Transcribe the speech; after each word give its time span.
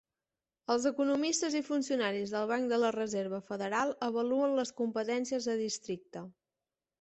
Els 0.75 0.85
economistes 0.89 1.57
i 1.59 1.59
funcionaris 1.67 2.33
del 2.35 2.47
Banc 2.53 2.71
de 2.73 2.79
la 2.85 2.89
Reserva 2.95 3.41
Federal 3.51 3.93
avaluen 4.09 4.57
les 4.61 4.73
competències 4.81 5.47
de 5.51 5.57
districte. 5.61 6.27